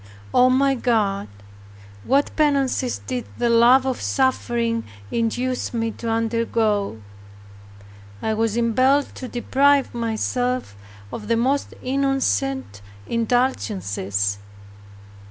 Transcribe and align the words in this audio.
O 0.33 0.49
my 0.49 0.73
God, 0.73 1.27
what 2.05 2.35
penances 2.35 2.97
did 2.97 3.27
the 3.37 3.51
love 3.51 3.85
of 3.85 4.01
suffering 4.01 4.83
induce 5.11 5.75
me 5.75 5.91
to 5.91 6.09
undergo! 6.09 7.03
I 8.19 8.33
was 8.33 8.57
impelled 8.57 9.13
to 9.13 9.27
deprive 9.27 9.93
myself 9.93 10.75
of 11.13 11.27
the 11.27 11.37
most 11.37 11.75
innocent 11.83 12.81
indulgences. 13.05 14.39